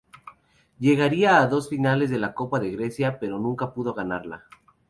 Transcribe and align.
Llegaría 0.79 1.37
a 1.39 1.45
dos 1.45 1.69
finales 1.69 2.09
de 2.09 2.17
la 2.17 2.33
Copa 2.33 2.59
de 2.59 2.71
Grecia, 2.71 3.19
pero 3.19 3.37
nunca 3.37 3.71
pudo 3.71 3.93
ganarla. 3.93 4.45